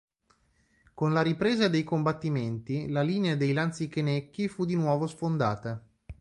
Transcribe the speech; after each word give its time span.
Con 0.95 1.13
la 1.13 1.21
ripresa 1.21 1.67
dei 1.67 1.83
combattimenti 1.83 2.89
la 2.89 3.03
linea 3.03 3.35
dei 3.35 3.53
lanzichenecchi 3.53 4.47
fu 4.47 4.65
di 4.65 4.73
nuovo 4.73 5.05
sfondata. 5.05 5.79